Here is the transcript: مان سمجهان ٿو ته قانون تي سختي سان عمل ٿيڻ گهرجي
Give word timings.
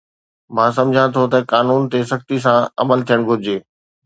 مان 0.55 0.69
سمجهان 0.77 1.09
ٿو 1.15 1.21
ته 1.31 1.37
قانون 1.53 1.81
تي 1.91 1.99
سختي 2.11 2.37
سان 2.45 2.57
عمل 2.81 2.99
ٿيڻ 3.11 3.19
گهرجي 3.29 3.57